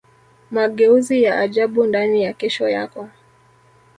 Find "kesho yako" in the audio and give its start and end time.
2.33-3.09